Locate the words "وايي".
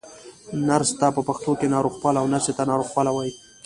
3.13-3.31